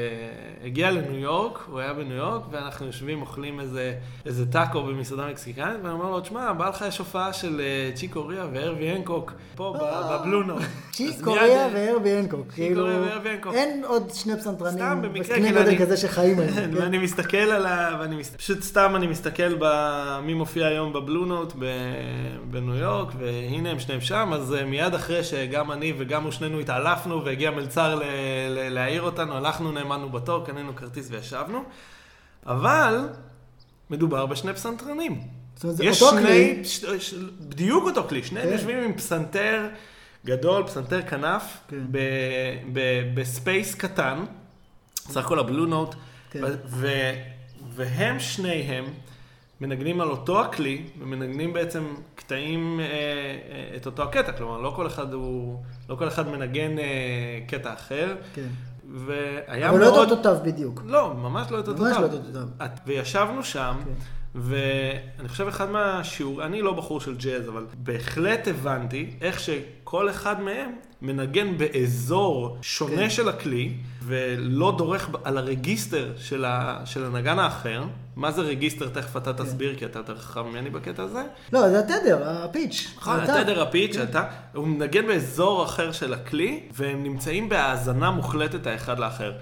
[0.64, 3.94] הגיע לניו יורק, הוא היה בניו יורק, ואנחנו יושבים, אוכלים איזה,
[4.26, 8.26] איזה טאקו במסעדה מקסיקנית, ואני אומר לו, תשמע, בא לך יש הופעה של אה, צ'יקו
[8.26, 10.56] ריאה והרווי הנקוק, פה אה, בבלונו.
[10.90, 12.46] צ'יקו ריאה והרווי הנקוק.
[13.30, 13.54] הנקוק.
[13.54, 16.54] אין עוד שני פסנתרנים, סתם, במקרה, בקנה כזה שחיים היום.
[16.56, 16.70] כן.
[16.72, 18.06] ואני מסתכל על ה...
[18.36, 19.54] פשוט סתם אני מסתכל
[20.22, 21.52] מי מופיע היום בבלונוט
[22.50, 26.60] בניו יורק, והנה הם שניהם שם, אז אה, מיד אחרי שגם אני וגם הוא שנינו
[26.60, 28.00] התעלפנו והגיע מלצר
[28.70, 31.64] להעיר אותנו, הלכנו, נאמנו בתור, קנינו כרטיס וישבנו.
[32.46, 33.08] אבל
[33.90, 35.20] מדובר בשני פסנתרנים.
[35.54, 36.64] זאת אומרת, זה אותו שני, כלי.
[36.64, 38.52] ש, ש, בדיוק אותו כלי, שניהם כן.
[38.52, 39.68] יושבים עם פסנתר
[40.26, 41.76] גדול, פסנתר כנף, כן.
[41.90, 41.98] ב,
[42.72, 42.80] ב,
[43.14, 44.24] ב space קטן,
[44.94, 45.94] סך הכל ה Blue Note,
[46.30, 46.40] כן.
[47.76, 48.84] והם שניהם
[49.60, 54.86] מנגנים על אותו הכלי, ומנגנים בעצם קטעים, אה, אה, את אותו הקטע, כלומר, לא כל
[54.86, 56.84] אחד הוא, לא כל אחד מנגן אה,
[57.46, 58.16] קטע אחר.
[58.34, 58.48] כן.
[58.94, 59.88] והיה אבל מאוד...
[59.88, 60.82] אבל לא את אותו תו בדיוק.
[60.86, 61.86] לא, ממש לא את אותו תו.
[61.86, 62.68] ממש לא את אותו תו.
[62.86, 63.90] וישבנו שם, כן.
[64.34, 70.40] ואני חושב אחד מהשיעור, אני לא בחור של ג'אז, אבל בהחלט הבנתי איך שכל אחד
[70.40, 70.70] מהם
[71.02, 73.10] מנגן באזור שונה כן.
[73.10, 77.84] של הכלי, ולא דורך על הרגיסטר של, ה, של הנגן האחר.
[78.16, 78.88] מה זה רגיסטר?
[78.88, 81.22] תכף אתה תסביר, כי אתה יותר חכם ממני בקטע הזה.
[81.52, 82.94] לא, זה התדר, הפיץ'.
[82.96, 83.20] נכון.
[83.20, 84.02] התדר הפיץ', כן.
[84.02, 89.32] אתה, הוא מנגן באזור אחר של הכלי, והם נמצאים בהאזנה מוחלטת האחד לאחר.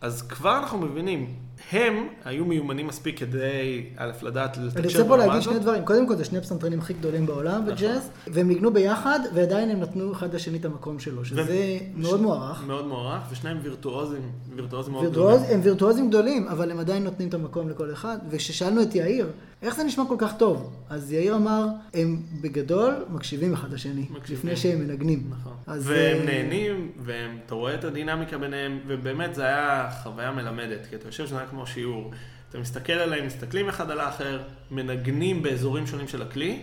[0.00, 1.34] אז כבר אנחנו מבינים,
[1.72, 5.62] הם היו מיומנים מספיק כדי, א', לדעת אני לתקשר רוצה פה ברמה להגיד שני הזאת.
[5.62, 5.84] דברים.
[5.84, 7.74] קודם כל, זה שני הפסנתרנים הכי גדולים בעולם נכון.
[7.74, 12.64] בג'אז, והם ניגנו ביחד, ועדיין הם נתנו אחד לשני את המקום שלו, שזה מאוד מוערך.
[12.66, 15.40] מאוד מוערך, ושניהם וירטואוזים, וירטואוזים מאוד גדולים.
[15.50, 18.18] הם וירטואוזים גדולים, אבל הם עדיין נותנים את המקום לכל אחד.
[18.30, 19.26] וכששאלנו את יאיר,
[19.62, 20.70] איך זה נשמע כל כך טוב?
[20.90, 24.06] אז יאיר אמר, הם בגדול מקשיבים אחד לשני.
[24.28, 25.30] לפני שהם מנגנים.
[25.30, 25.52] נכון.
[25.66, 31.08] והם אה, נהנים, ואתה רואה את הדינמיקה ביניהם, ובאמת זה היה חוויה מלמדת, כי אתה
[31.08, 32.10] יושב שזה היה כמו שיעור.
[32.50, 36.62] אתה מסתכל עליהם, מסתכלים אחד על האחר, מנגנים באזורים שונים של הכלי,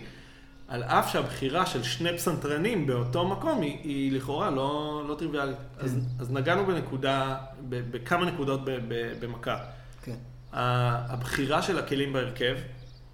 [0.68, 5.56] על אף שהבחירה של שני פסנתרנים באותו מקום היא, היא לכאורה לא, לא טריוויאלית.
[5.78, 6.22] אז, כן.
[6.22, 7.36] אז נגענו בנקודה,
[7.68, 9.58] ב, בכמה נקודות ב, ב, במכה.
[10.02, 10.16] כן.
[10.52, 12.56] הבחירה של הכלים בהרכב,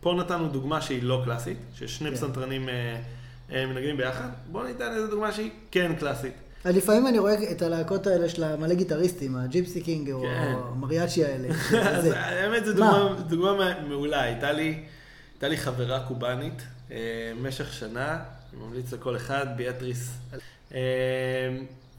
[0.00, 2.16] פה נתנו דוגמה שהיא לא קלאסית, ששני כן.
[2.16, 3.00] פסנתרנים אה,
[3.52, 6.34] אה, מנגנים ביחד, בואו ניתן איזו דוגמה שהיא כן קלאסית.
[6.64, 10.54] אז לפעמים אני רואה את הלהקות האלה של המלא גיטריסטים, ה Gypsy King או כן.
[10.72, 11.48] המריאצ'י האלה.
[11.90, 12.08] אז.
[12.16, 12.90] האמת זו מה?
[12.92, 14.82] דוגמה, דוגמה מע- מעולה, הייתה לי,
[15.56, 16.96] חברה קובאנית אה,
[17.40, 18.18] במשך שנה,
[18.52, 20.10] אני ממליץ לכל אחד, ביאטריס.
[20.74, 20.78] אה,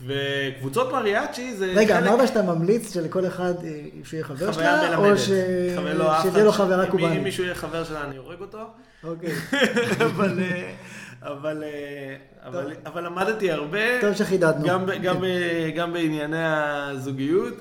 [0.05, 3.71] וקבוצות מריאצ'י זה רגע, חלק- אמרת שאתה ממליץ שלכל אחד אה,
[4.03, 4.97] שיהיה חבר חוויה שלה.
[4.97, 5.29] או ש-
[5.95, 7.23] לא, שתהיה לו חברה אם- אם קובאנית?
[7.23, 8.59] מישהו יהיה חבר שלה, אני הורג אותו.
[9.03, 9.33] אוקיי.
[10.05, 10.39] אבל,
[11.23, 14.67] אבל, אה, אבל, אבל למדתי הרבה, טוב שחידדנו.
[14.67, 15.69] גם, גם, כן.
[15.75, 17.53] גם בענייני הזוגיות,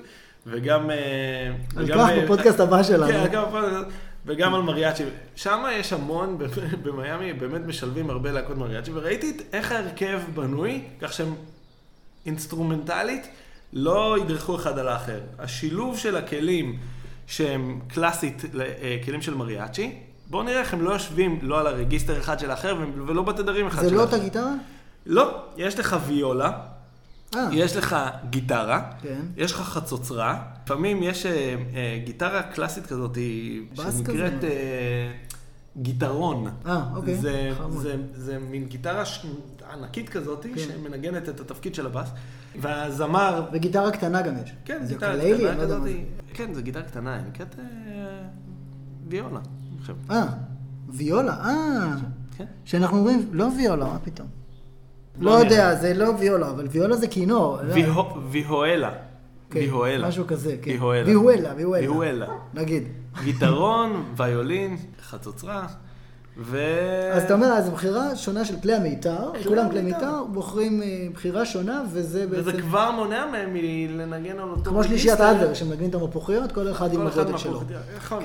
[0.47, 0.91] וגם...
[0.91, 0.97] אה,
[1.77, 3.13] על וגם כך בפודקאסט הבא שלנו.
[3.13, 3.87] כן, גם בפודקאסט,
[4.27, 5.05] וגם על מריאצ'י.
[5.37, 6.39] שם יש המון,
[6.83, 11.35] במיאמי באמת משלבים הרבה להקות מריאצ'י, וראיתי איך ההרכב בנוי, כך שהם
[12.27, 13.29] אינסטרומנטלית
[13.73, 15.21] לא ידרכו אחד על האחר.
[15.39, 16.79] השילוב של הכלים
[17.27, 19.99] שהם קלאסית אה, כלים של מריאצ'י,
[20.33, 23.83] בואו נראה איך הם לא יושבים לא על הרגיסטר אחד של האחר ולא בתדרים אחד
[23.83, 24.15] זה של לא האחר.
[24.15, 24.55] אותה גיטרה?
[25.07, 26.53] לא, יש לך ויולה,
[27.37, 27.97] אה, יש לך
[28.31, 29.21] גיטרה, כן.
[29.37, 33.19] יש לך חצוצרה, לפעמים יש אה, אה, גיטרה קלאסית כזאת,
[33.75, 34.39] שנקראת כזה?
[34.43, 35.13] אה,
[35.77, 36.47] גיטרון.
[36.67, 37.15] אה, אוקיי.
[37.15, 37.83] זה, חמוד.
[37.83, 39.27] זה, זה מין גיטרה ש...
[39.73, 40.59] ענקית כזאת, כן.
[40.59, 42.09] שמנגנת את התפקיד של הבאס,
[42.61, 44.53] והזמר, וגיטרה קטנה גם יש.
[44.65, 45.17] כן, זה גיטרה?
[45.17, 45.93] קטנה לא כזאת, זה.
[46.35, 47.65] כן, זו גיטרה קטנה, היא נקראת אה,
[49.09, 49.41] ויולה,
[50.11, 50.27] אה,
[50.89, 51.95] ויולה, אה.
[52.37, 52.45] כן.
[52.65, 54.29] שאנחנו אומרים, לא ויולה, מה פתאום?
[55.21, 55.45] לא נראה.
[55.45, 57.59] יודע, זה לא ויולה, אבל ויולה זה כינור.
[57.63, 57.73] לא.
[57.75, 58.91] ויהו- ויהואלה.
[59.51, 60.09] כן, ויהואלה.
[60.09, 60.71] משהו כזה, כן.
[60.71, 61.07] ויהואלה.
[61.07, 62.27] ויהואלה, ויהואלה.
[62.55, 62.83] נגיד.
[63.25, 65.67] גיטרון, ויולין, חצוצרה,
[66.39, 66.59] ו...
[67.13, 69.83] אז אתה אומר, אז בחירה שונה של כלי המיתר, כולם כלי.
[69.83, 72.41] מיתר, בוחרים אה, בחירה שונה, וזה בעצם...
[72.41, 75.21] וזה כבר מונע מהם מלנגן על אותו כמו שלישיית.
[75.21, 77.53] אדלר, שמנגנים את המפוחיות, כל אחד עם הגודל שלו.
[77.53, 77.79] מהפרופורציה.
[77.97, 78.23] נכון.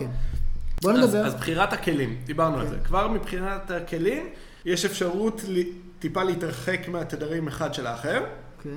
[0.82, 0.88] כן.
[0.88, 1.26] בוא אז, נדבר.
[1.26, 2.70] אז בחירת הכלים, דיברנו על כן.
[2.70, 2.78] זה.
[2.84, 4.30] כבר מבחינת הכלים,
[4.66, 5.62] יש אפשרות ל-
[6.00, 8.24] טיפה להתרחק מהתדרים אחד של האחר,
[8.64, 8.70] כן.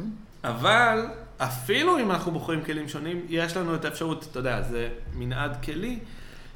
[0.44, 1.06] אבל
[1.38, 5.98] אפילו אם אנחנו בוחרים כלים שונים, יש לנו את האפשרות, אתה יודע, זה מנעד כלי,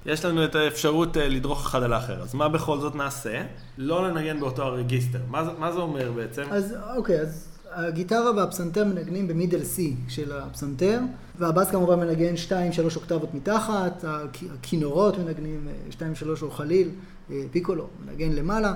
[0.07, 2.23] יש לנו את האפשרות אה, לדרוך אחד על האחר.
[2.23, 3.43] אז מה בכל זאת נעשה?
[3.79, 5.19] לא לנגן באותו הרגיסטר.
[5.29, 6.43] מה, מה זה אומר בעצם?
[6.51, 11.01] אז אוקיי, אז הגיטרה והפסנתר מנגנים במידל C של הפסנתר,
[11.39, 12.53] והבאס כמובן מנגן 2-3
[12.97, 15.99] אוקטבות מתחת, הכ- הכינורות מנגנים 2-3
[16.43, 16.89] או חליל,
[17.31, 18.75] אה, פיקולו מנגן למעלה.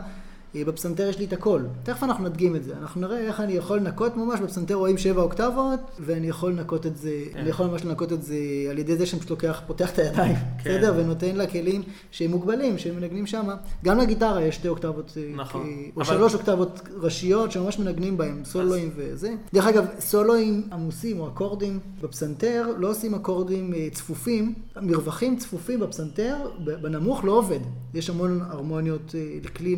[0.56, 1.60] אה, בפסנתר יש לי את הכל.
[1.82, 2.72] תכף אנחנו נדגים את זה.
[2.80, 6.96] אנחנו נראה איך אני יכול לנקות ממש, בפסנתר רואים 7 אוקטבות, ואני יכול לנקות את
[6.96, 7.38] זה, כן.
[7.38, 8.36] אני יכול ממש לנקות את זה
[8.70, 10.34] על ידי זה שאני פשוט לוקח, פותח את הידיים,
[10.64, 10.70] כן.
[10.78, 10.94] בסדר?
[10.96, 13.48] ונותן לה כלים שהם מוגבלים, שהם מנגנים שם.
[13.84, 15.62] גם לגיטרה יש שתי אוקטבות, אה, נכון.
[15.62, 19.34] כ- או אבל- שלוש אוקטבות ראשיות שממש מנגנים בהם, סולואים וזה.
[19.54, 26.36] דרך אגב, סולואים עמוסים או אקורדים בפסנתר, לא עושים אקורדים אה, צפופים, מרווחים צפופים בפסנתר,
[26.82, 27.58] בנמוך לא עובד.
[27.94, 29.76] יש המון הרמוניות, אה, לכלי,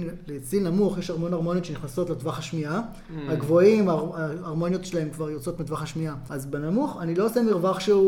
[0.60, 2.80] לצליל נמוך יש המון הרמוניות שנכנסות לטווח השמיעה.
[2.80, 3.12] Mm.
[3.28, 6.14] הגבוהים, ההר- ההרמוניות שלהם כבר יוצאות מטווח השמיעה.
[6.30, 8.00] אז בנמוך אני לא עושה מרווח שהוא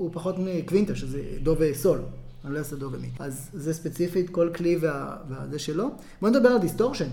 [0.00, 1.98] הוא פחות מקווינטה, שזה דו וסול.
[2.44, 3.08] אני לא אעשה דו ומי.
[3.18, 5.88] אז זה ספציפית כל כלי וה- והזה שלו.
[6.20, 7.08] בוא נדבר על distortion.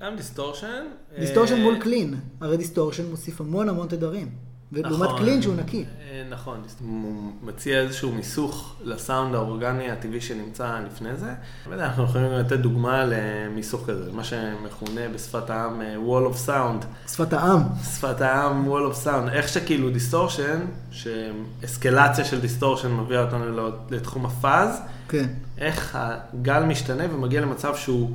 [0.00, 0.84] גם distortion.
[1.20, 4.28] distortion אה, מול clean, הרי distortion מוסיף המון המון תדרים.
[4.74, 5.84] ולעומת clean שהוא נקי.
[6.10, 11.32] אה, נכון, הוא מציע איזשהו מיסוך לסאונד האורגני הטבעי שנמצא לפני זה.
[11.70, 17.08] לא אנחנו יכולים לתת דוגמה למיסוך כזה, מה שמכונה בשפת העם אה, wall of sound.
[17.08, 17.60] שפת העם.
[17.94, 19.30] שפת העם wall of sound.
[19.32, 20.60] איך שכאילו distortion,
[20.90, 25.26] שאסקלציה של distortion מביאה אותנו לתחום ה fuzz, כן.
[25.58, 28.10] איך הגל משתנה ומגיע למצב שהוא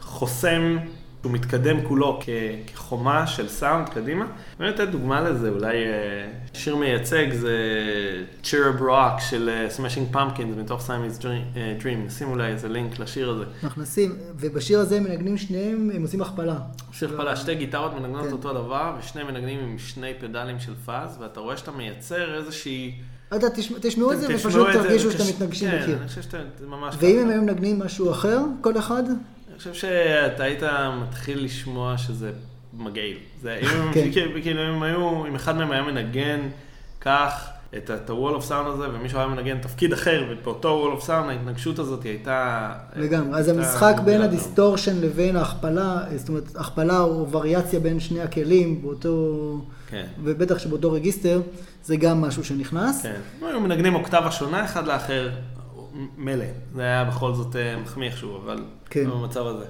[0.00, 0.76] חוסם
[1.24, 2.20] שהוא מתקדם כולו
[2.66, 4.26] כחומה של סאונד קדימה.
[4.60, 7.58] אני אתן דוגמה לזה, אולי אה, שיר מייצג זה
[8.42, 12.06] Cherub Rock של אה, Smashing Pumpkins מתוך Siamese אה, Dream.
[12.06, 13.44] נשים אולי איזה לינק לשיר הזה.
[13.64, 16.56] אנחנו נשים, ובשיר הזה הם מנגנים שניהם, הם עושים הכפלה.
[16.92, 18.32] שיר הכפלה, שתי גיטרות מנגנות כן.
[18.32, 22.94] אותו דבר, ושני מנגנים עם שני פדלים של fuzz, ואתה רואה שאתה מייצר איזושהי...
[23.36, 23.46] אתה
[23.80, 25.86] תשמעו את זה ופשוט תרגישו שאתם מתנגשים בקיר.
[25.86, 26.94] כן, אני חושב שאתם ממש...
[26.98, 29.02] ואם הם היו מנגנים משהו אחר, כל אחד?
[29.54, 30.62] אני חושב שאתה היית
[31.02, 32.32] מתחיל לשמוע שזה
[32.72, 33.16] מגעיל.
[33.42, 34.12] זה, אם, כן.
[34.42, 36.40] כאילו, אם היו, אם אחד מהם היה מנגן
[37.00, 41.10] כך את ה-wall of sound הזה, ומישהו היה מנגן תפקיד אחר, ובאותו wall of sound
[41.10, 42.72] ההתנגשות הזאת הייתה...
[42.96, 48.20] לגמרי, אז המשחק בין ה distortion לבין ההכפלה, זאת אומרת, הכפלה או וריאציה בין שני
[48.20, 49.60] הכלים באותו...
[49.90, 50.06] כן.
[50.22, 51.40] ובטח שבאותו רגיסטר,
[51.84, 53.02] זה גם משהו שנכנס.
[53.02, 55.30] כן, היו מנגנים אוקטבה שונה אחד לאחר,
[56.16, 59.04] מילא, זה היה בכל זאת אה, מחמיא איכשהו, אבל כן.
[59.06, 59.64] לא במצב הזה.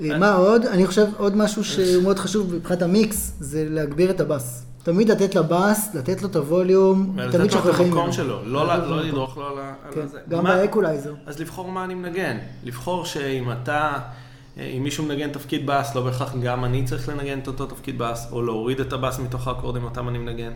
[0.00, 0.66] אה, מה עוד?
[0.66, 4.64] אני חושב עוד משהו שהוא מאוד חשוב מבחינת המיקס, זה להגביר את הבאס.
[4.82, 7.50] תמיד לתת לבאס, לתת לו את ה volume, תמיד שוכחים ממנו.
[7.50, 10.18] לתת לו את המקום שלו, לא, לא לדרוך לו על כן, זה.
[10.28, 11.14] גם באקולייזר.
[11.26, 12.38] אז לבחור מה אני מנגן.
[12.64, 13.92] לבחור שאם אתה,
[14.58, 17.98] אה, אם מישהו מנגן תפקיד באס, לא בהכרח גם אני צריך לנגן את אותו תפקיד
[17.98, 20.52] באס, או להוריד את הבאס מתוך האקורדים אותם אני מנגן.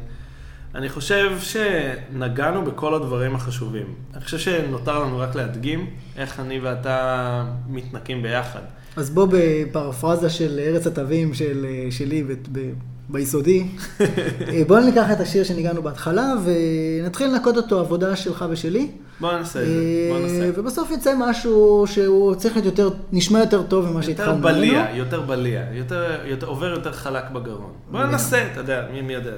[0.75, 3.95] אני חושב שנגענו בכל הדברים החשובים.
[4.15, 8.61] אני חושב שנותר לנו רק להדגים איך אני ואתה מתנקים ביחד.
[8.97, 12.73] אז בוא בפרפרזה של ארץ התווים של, שלי ב, ב,
[13.09, 13.67] ביסודי,
[14.69, 18.91] בוא ניקח את השיר שניגענו בהתחלה ונתחיל לנקות אותו עבודה שלך ושלי.
[19.21, 20.51] בוא נעשה את זה, בוא נעשה.
[20.61, 24.37] ובסוף יצא משהו שהוא צריך להיות יותר, נשמע יותר טוב ממה שהתחלנו.
[24.37, 27.73] יותר בליע, יותר בליע, יותר, יותר, עובר יותר חלק בגרון.
[27.91, 29.33] בוא ננסה, אתה יודע, מי, מי יודע.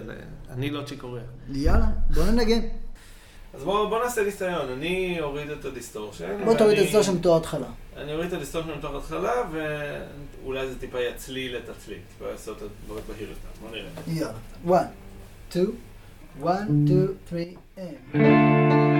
[0.55, 1.23] אני לא Chick Corea.
[1.53, 2.61] יאללה, בוא ננגן.
[3.55, 6.45] אז בואו בוא נעשה ניסיון, אני אוריד את ה distortion.
[6.45, 7.67] בוא תוריד את ה distortion בתור התחלה.
[7.97, 9.33] אני אוריד את ה distortion בתור התחלה,
[10.43, 13.91] ואולי זה טיפה יצליל את הצליל, טיפה יעשה את הדברים בהיר יותר, בוא נראה.
[14.07, 14.91] יאללה, 1,
[15.51, 15.67] 2,
[16.45, 17.45] 1, 2, 3,
[18.15, 18.94] and...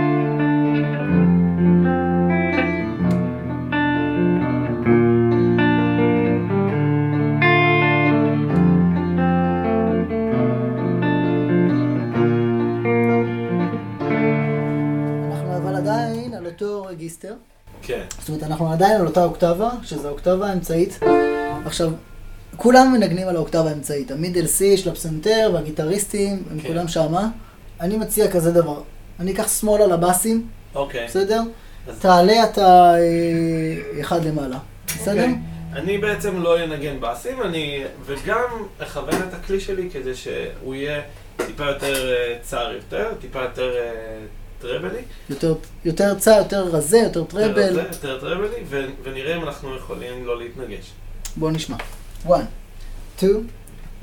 [18.25, 21.01] זאת אומרת, אנחנו עדיין על אותה אוקטבה, שזו האוקטבה האמצעית.
[21.67, 21.91] עכשיו,
[22.57, 24.11] כולם מנגנים על האוקטבה האמצעית.
[24.11, 26.69] המידל סי של הפסנתר והגיטריסטים, הם כן.
[26.69, 27.29] כולם שמה.
[27.81, 28.83] אני מציע כזה דבר.
[29.21, 31.07] אני אקח שמאלה לבאסים, אוקיי.
[31.07, 31.41] בסדר?
[31.89, 31.99] אז...
[31.99, 35.13] תעלה אתה אה, אחד למעלה, בסדר?
[35.13, 35.35] אוקיי.
[35.73, 37.85] אני בעצם לא אנגן באסים, אני...
[38.07, 41.01] וגם אכוון את הכלי שלי כדי שהוא יהיה
[41.37, 43.71] טיפה יותר אה, צר יותר, טיפה יותר...
[44.65, 45.01] טראבלי.
[45.31, 47.61] יותר, יותר צע, יותר רזה, יותר טראבל.
[47.61, 48.65] יותר יותר טראבלי,
[49.03, 50.91] ונראה אם אנחנו יכולים לא להתנגש.
[51.37, 51.77] בואו נשמע.
[52.27, 52.47] 1,
[53.17, 53.47] 2,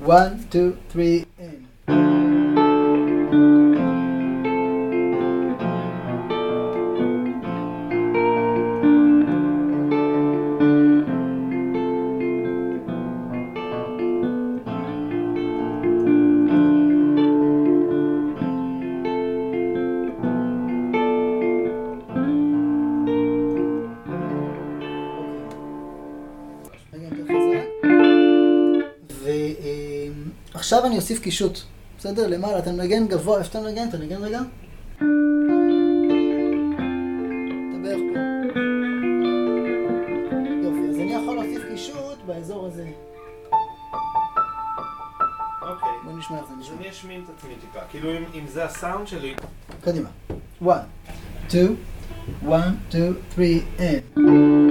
[0.08, 1.06] 1, 2, 3,
[1.40, 1.92] and...
[30.74, 31.60] עכשיו אני אוסיף קישוט,
[31.98, 32.28] בסדר?
[32.28, 33.88] למעלה, אתה מנגן גבוה, איפה אתה מנגן?
[33.90, 34.40] אתה מנגן רגע?
[40.64, 42.90] יופי, אז אני יכול להוסיף קישוט באזור הזה.
[45.62, 45.90] אוקיי.
[46.04, 46.76] בוא נשמע איך זה נשמע.
[46.80, 49.36] אני אשמין את עצמי טיפה, כאילו אם זה הסאונד שלי.
[49.82, 50.10] קדימה.
[50.64, 50.86] 1,
[51.50, 51.76] 2,
[52.50, 54.71] 1, 2, 3, and...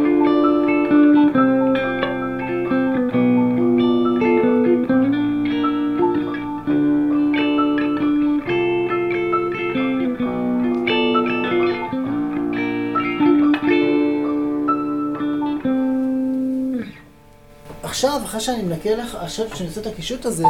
[18.41, 20.45] שאני מנקה לך, עכשיו כשאני עושה את הקישוט הזה,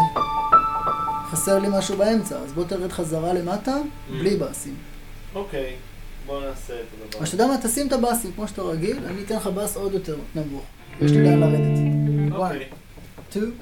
[1.30, 3.76] חסר לי משהו באמצע, אז בוא תרד חזרה למטה.
[4.11, 4.74] בלי באסים.
[5.34, 5.74] אוקיי,
[6.26, 7.22] בוא נעשה את הדבר.
[7.22, 9.93] אז אתה יודע מה, תשים את הבאסים כמו שאתה רגיל, אני אתן לך באס עוד
[9.95, 10.62] יותר נמוך.
[11.01, 11.78] יש לי לאן לרדת.
[12.32, 12.57] אוקיי.
[12.57, 13.53] 1, 2,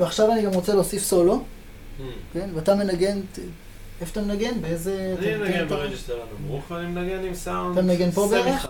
[0.00, 1.34] ועכשיו אני גם רוצה להוסיף סולו,
[1.98, 2.02] Hmm.
[2.32, 2.50] כן?
[2.54, 3.20] ואתה מנגן,
[4.00, 4.60] איפה אתה מנגן?
[4.60, 5.14] באיזה...
[5.18, 8.66] אני מנגן ב register הנמוך ואני מנגן עם סאונד אתה מנגן פה בערך?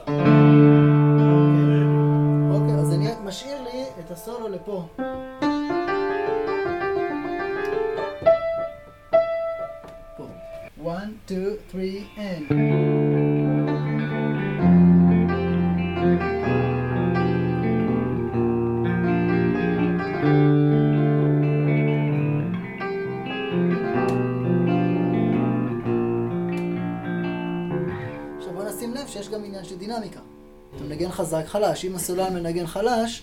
[2.54, 4.86] אוקיי, אז אני משאיר לי את הסולו לפה.
[31.00, 33.22] מנגן חזק חלש, אם הסולן מנגן חלש,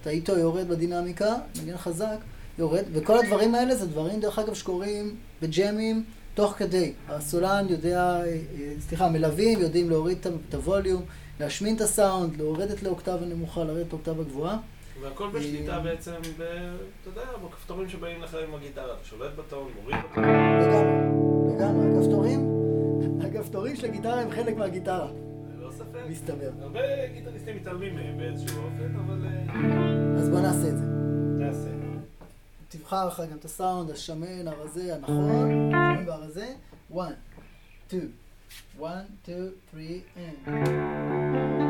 [0.00, 2.16] אתה איתו יורד בדינמיקה, מנגן חזק,
[2.58, 6.04] יורד, וכל הדברים האלה זה דברים דרך אגב שקורים בג'אמים
[6.34, 6.92] תוך כדי.
[7.08, 8.38] הסולן יודע, אה, אה,
[8.80, 11.02] סליחה, המלווים יודעים להוריד את הווליום,
[11.40, 14.58] להשמין את הסאונד, להוריד את לאוקטבה נמוכה, לרדת לאוקטבה גבוהה.
[15.02, 16.42] והכל בשליטה בעצם, ב-
[17.02, 20.24] אתה יודע, בכפתורים שבאים לך עם הגיטרה, אתה שולט בטון, מוריד בטון.
[20.24, 22.48] לגמרי, לגמרי, הכפתורים,
[23.20, 25.08] הכפתורים של הגיטרה הם חלק מהגיטרה.
[26.10, 26.50] מסתבר.
[26.60, 26.80] הרבה
[27.14, 30.84] גיטריסטים מתעלמים מהם באיזשהו אופן, אבל אה, אז בוא נעשה את זה.
[31.38, 31.70] תעשה.
[32.68, 36.46] תבחר לך גם את הסאונד השמן, הרזה, הנכון, השמן והרזה.
[36.92, 37.16] one,
[37.90, 38.12] two,
[38.78, 41.65] one, two, three, and.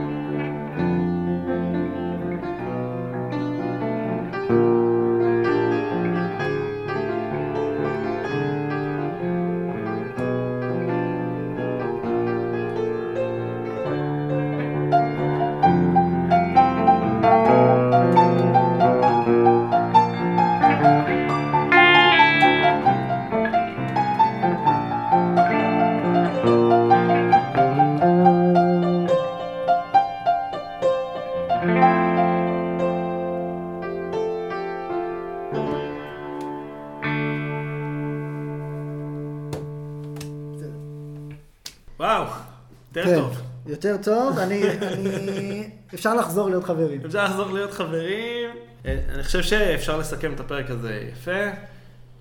[43.67, 45.71] יותר טוב, אני, אני...
[45.95, 47.01] אפשר לחזור להיות חברים.
[47.07, 48.51] אפשר לחזור להיות חברים.
[48.87, 51.51] אה, אני חושב שאפשר לסכם את הפרק הזה יפה.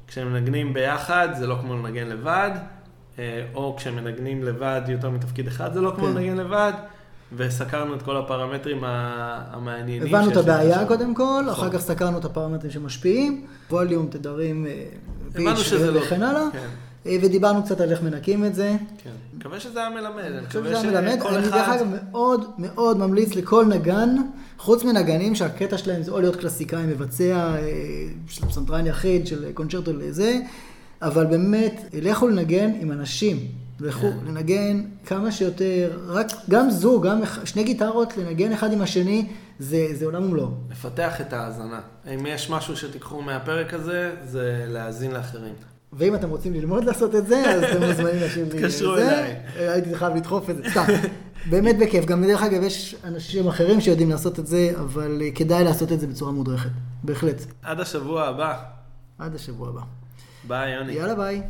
[0.07, 2.51] כשמנגנים ביחד זה לא כמו לנגן לבד,
[3.19, 6.13] אה, או כשמנגנים לבד יותר מתפקיד אחד זה לא כמו כן.
[6.13, 6.73] לנגן לבד,
[7.35, 10.15] וסקרנו את כל הפרמטרים המעניינים.
[10.15, 10.85] הבנו את הבעיה.
[10.87, 11.67] קודם כל, נכון.
[11.67, 14.85] אחר כך סקרנו את הפרמטרים שמשפיעים, ווליום, תדרים, אה,
[15.33, 15.99] פיץ' שזה לא...
[15.99, 16.67] וכן הלאה, כן,
[17.05, 18.75] אה, ודיברנו קצת על איך מנקים את זה.
[19.03, 19.09] כן.
[19.45, 20.23] מקווה שזה היה מלמד.
[20.23, 24.15] אני חושב שזה היה מלמד, אני דרך אגב מאוד מאוד ממליץ לכל נגן,
[24.57, 27.59] חוץ מנגנים שהקטע שלהם זה או להיות קלסיקאי, מבצע אה,
[28.27, 30.39] של פסנתרן יחיד, של קונצ'רטו לזה,
[31.01, 33.47] אבל באמת, לכו לנגן עם אנשים.
[33.79, 34.27] לכו כן.
[34.27, 39.27] לנגן כמה שיותר, רק, גם זוג, גם שני גיטרות, לנגן אחד עם השני,
[39.59, 40.51] זה, זה עולם ומלואו.
[40.71, 41.81] לפתח את ההאזנה.
[42.13, 45.53] אם יש משהו שתיקחו מהפרק הזה, זה להאזין לאחרים.
[45.97, 49.19] ואם אתם רוצים ללמוד לעשות את זה, אז אתם מוזמנים להשאיר לי תתקשרו זה.
[49.19, 49.35] אליי.
[49.57, 50.83] אה, הייתי חייב לדחוף את זה, סתם.
[51.49, 52.05] באמת בכיף.
[52.05, 55.99] גם דרך אגב, יש אנשים אחרים שיודעים לעשות את זה, אבל אה, כדאי לעשות את
[55.99, 56.69] זה בצורה מודרכת.
[57.03, 57.41] בהחלט.
[57.63, 58.57] עד השבוע הבא.
[59.19, 59.81] עד השבוע הבא.
[60.47, 60.93] ביי, יוני.
[60.93, 61.41] יאללה ביי.